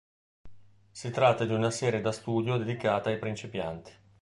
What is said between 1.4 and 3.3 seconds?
di una serie da studio dedicata ai